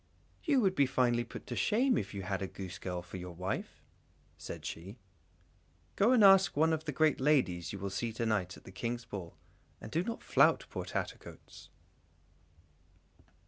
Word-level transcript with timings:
"You 0.43 0.61
would 0.61 0.73
be 0.73 0.87
finely 0.87 1.23
put 1.23 1.45
to 1.45 1.55
shame 1.55 1.95
if 1.95 2.11
you 2.11 2.23
had 2.23 2.41
a 2.41 2.47
goosegirl 2.47 3.03
for 3.03 3.17
your 3.17 3.35
wife!" 3.35 3.83
said 4.35 4.65
she; 4.65 4.97
"go 5.95 6.11
and 6.11 6.23
ask 6.23 6.57
one 6.57 6.73
of 6.73 6.85
the 6.85 6.91
great 6.91 7.19
ladies 7.21 7.71
you 7.71 7.77
will 7.77 7.91
see 7.91 8.11
to 8.13 8.25
night 8.25 8.57
at 8.57 8.63
the 8.63 8.71
King's 8.71 9.05
ball, 9.05 9.35
and 9.79 9.91
do 9.91 10.01
not 10.03 10.23
flout 10.23 10.65
poor 10.71 10.85
Tattercoats." 10.85 11.69